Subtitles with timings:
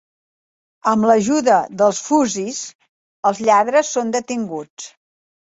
[0.91, 2.63] Amb l'ajuda dels Fuzzies,
[3.33, 4.91] els lladres són detinguts.